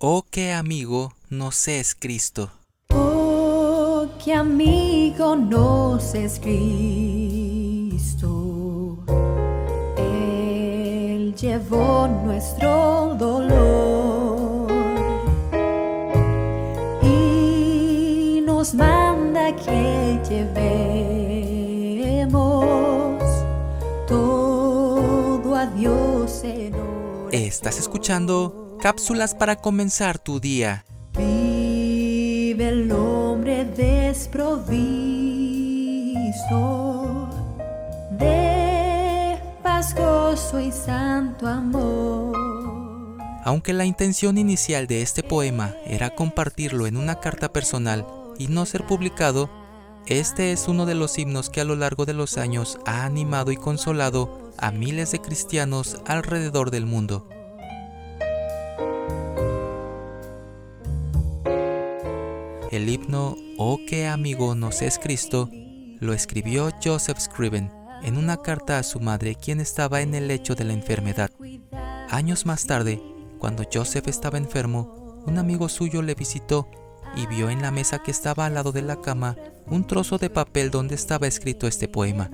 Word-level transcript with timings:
Oh, 0.00 0.24
qué 0.30 0.52
amigo 0.52 1.12
nos 1.28 1.66
es 1.66 1.96
Cristo. 1.96 2.52
Oh, 2.94 4.06
qué 4.24 4.32
amigo 4.32 5.34
nos 5.34 6.14
es 6.14 6.38
Cristo. 6.38 7.48
Él 9.96 11.34
llevó 11.34 12.06
nuestro 12.24 13.16
dolor 13.18 14.70
y 17.02 18.40
nos 18.46 18.74
manda 18.74 19.56
que 19.56 20.20
llevemos 20.30 20.76
todo 24.06 25.56
a 25.56 25.66
Dios 25.66 26.44
en 26.44 26.72
oración. 26.76 27.28
Estás 27.32 27.80
escuchando 27.80 28.67
Cápsulas 28.80 29.34
para 29.34 29.56
comenzar 29.56 30.20
tu 30.20 30.38
día. 30.38 30.84
Vive 31.16 32.68
el 32.68 32.92
hombre 32.92 33.64
desprovisto 33.64 34.48
de 38.12 39.36
paz, 39.64 39.96
gozo 39.96 40.60
y 40.60 40.70
santo 40.70 41.48
amor. 41.48 42.36
Aunque 43.44 43.72
la 43.72 43.84
intención 43.84 44.38
inicial 44.38 44.86
de 44.86 45.02
este 45.02 45.24
poema 45.24 45.74
era 45.84 46.10
compartirlo 46.10 46.86
en 46.86 46.96
una 46.96 47.18
carta 47.18 47.52
personal 47.52 48.06
y 48.38 48.46
no 48.46 48.64
ser 48.64 48.86
publicado, 48.86 49.50
este 50.06 50.52
es 50.52 50.68
uno 50.68 50.86
de 50.86 50.94
los 50.94 51.18
himnos 51.18 51.50
que 51.50 51.60
a 51.60 51.64
lo 51.64 51.74
largo 51.74 52.06
de 52.06 52.14
los 52.14 52.38
años 52.38 52.78
ha 52.86 53.04
animado 53.04 53.50
y 53.50 53.56
consolado 53.56 54.52
a 54.56 54.70
miles 54.70 55.10
de 55.10 55.20
cristianos 55.20 55.98
alrededor 56.06 56.70
del 56.70 56.86
mundo. 56.86 57.28
El 62.70 62.88
himno 62.88 63.36
Oh 63.56 63.78
qué 63.86 64.06
amigo 64.06 64.54
nos 64.54 64.82
es 64.82 64.98
Cristo 64.98 65.48
lo 66.00 66.12
escribió 66.12 66.70
Joseph 66.84 67.18
Scriven 67.18 67.72
en 68.02 68.18
una 68.18 68.36
carta 68.36 68.78
a 68.78 68.82
su 68.82 69.00
madre 69.00 69.34
quien 69.34 69.60
estaba 69.60 70.02
en 70.02 70.14
el 70.14 70.28
lecho 70.28 70.54
de 70.54 70.64
la 70.64 70.74
enfermedad. 70.74 71.30
Años 72.10 72.46
más 72.46 72.66
tarde, 72.66 73.02
cuando 73.38 73.64
Joseph 73.72 74.06
estaba 74.06 74.38
enfermo, 74.38 75.22
un 75.26 75.38
amigo 75.38 75.68
suyo 75.68 76.02
le 76.02 76.14
visitó 76.14 76.68
y 77.16 77.26
vio 77.26 77.50
en 77.50 77.62
la 77.62 77.70
mesa 77.70 78.00
que 78.00 78.10
estaba 78.10 78.46
al 78.46 78.54
lado 78.54 78.70
de 78.70 78.82
la 78.82 79.00
cama 79.00 79.36
un 79.66 79.86
trozo 79.86 80.18
de 80.18 80.30
papel 80.30 80.70
donde 80.70 80.94
estaba 80.94 81.26
escrito 81.26 81.66
este 81.66 81.88
poema. 81.88 82.30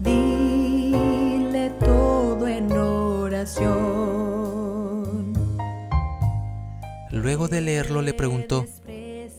Dile 0.00 1.70
todo 1.80 2.48
en 2.48 2.72
oración. 2.72 4.03
Luego 7.24 7.48
de 7.48 7.62
leerlo 7.62 8.02
le 8.02 8.12
preguntó, 8.12 8.66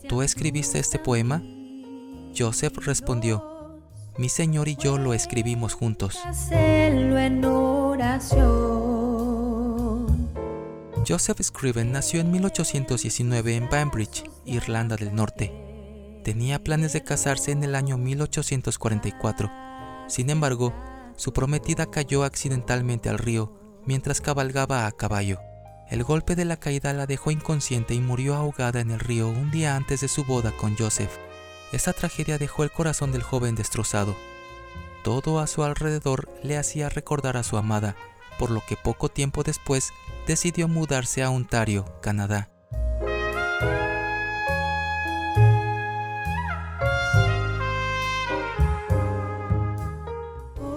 ¿tú 0.08 0.22
escribiste 0.22 0.80
este 0.80 0.98
poema? 0.98 1.40
Joseph 2.36 2.78
respondió, 2.78 3.78
mi 4.18 4.28
señor 4.28 4.66
y 4.66 4.74
yo 4.74 4.98
lo 4.98 5.14
escribimos 5.14 5.74
juntos. 5.74 6.18
Joseph 11.06 11.40
Scriven 11.40 11.92
nació 11.92 12.20
en 12.22 12.32
1819 12.32 13.54
en 13.54 13.68
Banbridge, 13.70 14.24
Irlanda 14.44 14.96
del 14.96 15.14
Norte. 15.14 15.52
Tenía 16.24 16.64
planes 16.64 16.92
de 16.92 17.04
casarse 17.04 17.52
en 17.52 17.62
el 17.62 17.76
año 17.76 17.98
1844. 17.98 19.48
Sin 20.08 20.30
embargo, 20.30 20.74
su 21.14 21.32
prometida 21.32 21.86
cayó 21.86 22.24
accidentalmente 22.24 23.08
al 23.08 23.18
río 23.18 23.52
mientras 23.86 24.20
cabalgaba 24.20 24.88
a 24.88 24.90
caballo. 24.90 25.38
El 25.88 26.02
golpe 26.02 26.34
de 26.34 26.44
la 26.44 26.56
caída 26.56 26.92
la 26.92 27.06
dejó 27.06 27.30
inconsciente 27.30 27.94
y 27.94 28.00
murió 28.00 28.34
ahogada 28.34 28.80
en 28.80 28.90
el 28.90 28.98
río 28.98 29.28
un 29.28 29.52
día 29.52 29.76
antes 29.76 30.00
de 30.00 30.08
su 30.08 30.24
boda 30.24 30.50
con 30.50 30.76
Joseph. 30.76 31.12
Esta 31.72 31.92
tragedia 31.92 32.38
dejó 32.38 32.64
el 32.64 32.72
corazón 32.72 33.12
del 33.12 33.22
joven 33.22 33.54
destrozado. 33.54 34.16
Todo 35.04 35.38
a 35.38 35.46
su 35.46 35.62
alrededor 35.62 36.28
le 36.42 36.58
hacía 36.58 36.88
recordar 36.88 37.36
a 37.36 37.44
su 37.44 37.56
amada, 37.56 37.94
por 38.36 38.50
lo 38.50 38.62
que 38.66 38.76
poco 38.76 39.08
tiempo 39.08 39.44
después 39.44 39.92
decidió 40.26 40.66
mudarse 40.66 41.22
a 41.22 41.30
Ontario, 41.30 41.84
Canadá. 42.02 42.50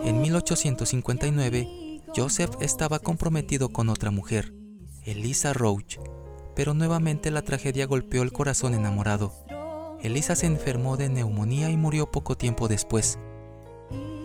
En 0.04 0.22
1859, 0.22 2.02
Joseph 2.16 2.52
estaba 2.62 3.00
comprometido 3.00 3.70
con 3.70 3.90
otra 3.90 4.12
mujer, 4.12 4.54
Elisa 5.06 5.54
Roach, 5.54 5.98
pero 6.56 6.74
nuevamente 6.74 7.32
la 7.32 7.42
tragedia 7.42 7.88
golpeó 7.88 8.22
el 8.22 8.32
corazón 8.32 8.74
enamorado. 8.74 9.34
Elisa 10.02 10.36
se 10.36 10.46
enfermó 10.46 10.98
de 10.98 11.10
neumonía 11.10 11.70
y 11.70 11.78
murió 11.78 12.12
poco 12.12 12.38
tiempo 12.38 12.68
después. 12.68 13.20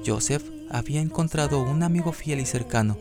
Joseph 0.06 0.44
había 0.70 1.00
encontrado 1.00 1.62
un 1.62 1.82
amigo 1.82 2.12
fiel 2.12 2.40
y 2.40 2.46
cercano. 2.46 2.96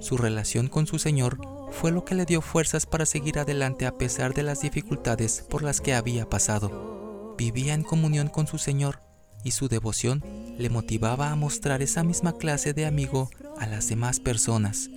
Su 0.00 0.16
relación 0.16 0.68
con 0.68 0.86
su 0.86 0.98
Señor 0.98 1.38
fue 1.70 1.90
lo 1.90 2.04
que 2.04 2.14
le 2.14 2.24
dio 2.24 2.40
fuerzas 2.40 2.86
para 2.86 3.06
seguir 3.06 3.38
adelante 3.38 3.86
a 3.86 3.92
pesar 3.92 4.34
de 4.34 4.42
las 4.42 4.60
dificultades 4.60 5.44
por 5.48 5.62
las 5.62 5.80
que 5.80 5.94
había 5.94 6.28
pasado. 6.28 7.34
Vivía 7.36 7.74
en 7.74 7.82
comunión 7.82 8.28
con 8.28 8.46
su 8.46 8.58
Señor 8.58 9.00
y 9.44 9.50
su 9.50 9.68
devoción 9.68 10.22
le 10.58 10.70
motivaba 10.70 11.30
a 11.30 11.36
mostrar 11.36 11.82
esa 11.82 12.02
misma 12.02 12.36
clase 12.36 12.72
de 12.72 12.86
amigo 12.86 13.30
a 13.58 13.66
las 13.66 13.88
demás 13.88 14.20
personas. 14.20 14.88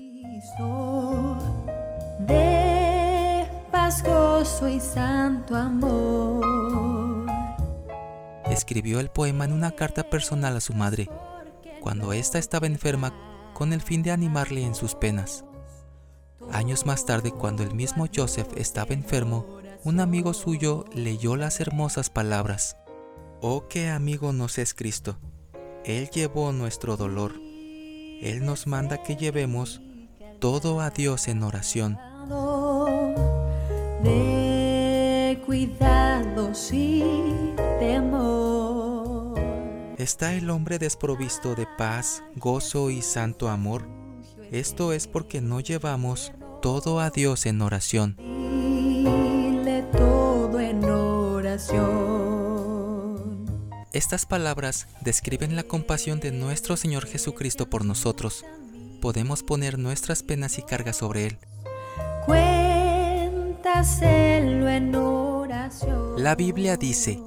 De 2.19 3.47
paz, 3.72 4.03
gozo 4.03 4.68
y 4.68 4.81
santo 4.81 5.56
amor. 5.56 7.25
Escribió 8.46 9.00
el 9.00 9.09
poema 9.09 9.46
en 9.46 9.53
una 9.53 9.72
carta 9.72 10.03
personal 10.03 10.57
a 10.57 10.59
su 10.59 10.74
madre, 10.74 11.09
cuando 11.80 12.12
ésta 12.12 12.38
estaba 12.38 12.68
enferma 12.68 13.13
con 13.53 13.72
el 13.72 13.81
fin 13.81 14.03
de 14.03 14.12
animarle 14.12 14.63
en 14.66 14.75
sus 14.75 14.96
penas. 14.96 15.46
Años 16.52 16.85
más 16.85 17.06
tarde, 17.06 17.31
cuando 17.31 17.63
el 17.63 17.74
mismo 17.74 18.07
Joseph 18.13 18.50
estaba 18.57 18.94
enfermo, 18.94 19.46
un 19.86 20.01
amigo 20.01 20.34
suyo 20.34 20.84
leyó 20.94 21.38
las 21.38 21.62
hermosas 21.62 22.09
palabras. 22.09 22.75
Oh, 23.40 23.69
qué 23.69 23.90
amigo 23.90 24.34
nos 24.34 24.57
es 24.57 24.74
Cristo. 24.74 25.18
Él 25.86 26.09
llevó 26.09 26.51
nuestro 26.51 26.97
dolor. 26.97 27.36
Él 28.22 28.44
nos 28.44 28.68
manda 28.68 29.01
que 29.03 29.16
llevemos 29.16 29.80
todo 30.40 30.81
a 30.81 30.90
Dios 30.90 31.30
en 31.30 31.44
oración. 31.44 31.97
De 34.03 35.38
temor. 37.79 39.40
¿Está 39.97 40.34
el 40.35 40.50
hombre 40.50 40.79
desprovisto 40.79 41.56
de 41.56 41.68
paz, 41.78 42.23
gozo 42.35 42.89
y 42.91 43.01
santo 43.01 43.50
amor? 43.50 43.88
Esto 44.51 44.94
es 44.94 45.07
porque 45.07 45.41
no 45.41 45.59
llevamos 45.59 46.31
todo 46.62 47.00
a 47.00 47.09
Dios 47.09 47.45
en 47.45 47.62
oración. 47.62 48.16
Dile 48.18 49.84
todo 49.91 50.59
en 50.59 50.84
oración. 50.85 51.89
Estas 53.91 54.28
palabras 54.28 54.88
describen 55.01 55.56
la 55.56 55.63
compasión 55.63 56.19
de 56.19 56.31
nuestro 56.31 56.78
Señor 56.78 57.07
Jesucristo 57.07 57.69
por 57.69 57.85
nosotros. 57.85 58.45
Podemos 59.01 59.41
poner 59.41 59.79
nuestras 59.79 60.22
penas 60.22 60.59
y 60.59 60.62
cargas 60.62 60.97
sobre 60.97 61.25
Él. 61.25 61.39
En 64.02 64.96
oración. 64.96 66.22
La 66.22 66.35
Biblia 66.35 66.75
dice, 66.75 67.19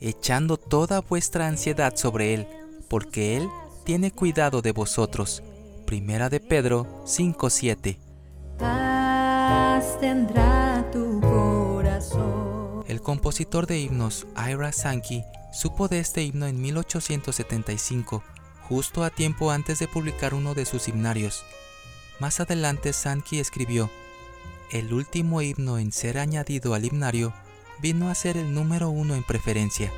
echando 0.00 0.56
toda 0.56 1.00
vuestra 1.00 1.48
ansiedad 1.48 1.96
sobre 1.96 2.34
Él, 2.34 2.46
porque 2.88 3.36
Él 3.36 3.48
tiene 3.84 4.12
cuidado 4.12 4.60
de 4.60 4.72
vosotros. 4.72 5.42
Primera 5.86 6.28
de 6.28 6.40
Pedro 6.40 6.86
5:7. 7.04 7.98
Paz 8.58 9.98
tendrá 9.98 10.84
tu 10.92 11.20
corazón. 11.20 12.84
El 12.86 13.00
compositor 13.00 13.66
de 13.66 13.80
himnos 13.80 14.26
Ira 14.36 14.72
Sankey 14.72 15.24
supo 15.52 15.88
de 15.88 16.00
este 16.00 16.22
himno 16.22 16.46
en 16.46 16.60
1875, 16.60 18.22
justo 18.68 19.04
a 19.04 19.10
tiempo 19.10 19.50
antes 19.50 19.78
de 19.78 19.88
publicar 19.88 20.34
uno 20.34 20.54
de 20.54 20.66
sus 20.66 20.86
himnarios. 20.86 21.44
Más 22.20 22.40
adelante 22.40 22.92
Sankey 22.92 23.40
escribió, 23.40 23.90
el 24.72 24.92
último 24.92 25.42
himno 25.42 25.78
en 25.78 25.92
ser 25.92 26.18
añadido 26.18 26.74
al 26.74 26.84
himnario 26.84 27.32
vino 27.80 28.10
a 28.10 28.14
ser 28.14 28.36
el 28.36 28.52
número 28.54 28.90
uno 28.90 29.14
en 29.14 29.22
preferencia. 29.22 29.92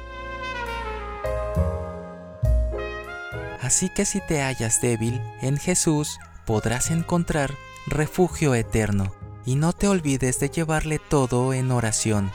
Así 3.61 3.89
que 3.89 4.05
si 4.05 4.21
te 4.27 4.43
hallas 4.43 4.81
débil, 4.81 5.21
en 5.43 5.57
Jesús 5.57 6.19
podrás 6.47 6.91
encontrar 6.91 7.55
refugio 7.87 8.55
eterno. 8.55 9.13
Y 9.47 9.55
no 9.55 9.73
te 9.73 9.89
olvides 9.89 10.39
de 10.39 10.51
llevarle 10.51 10.99
todo 10.99 11.55
en 11.55 11.71
oración. 11.71 12.31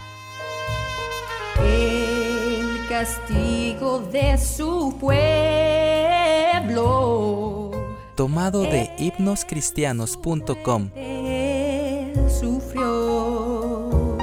El 1.64 2.88
castigo 2.90 4.00
de 4.00 4.38
su 4.38 4.98
pueblo 5.00 5.66
Tomado 8.16 8.64
de 8.64 8.90
himnoscristianos.com. 8.98 10.90
sufrió. 12.30 14.18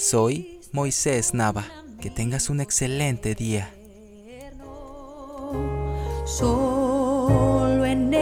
Soy 0.00 0.60
Moisés 0.72 1.34
Nava. 1.34 1.64
Que 2.00 2.08
tengas 2.10 2.48
un 2.48 2.60
excelente 2.60 3.34
día. 3.34 3.70
Solo 6.24 7.84
en 7.84 8.14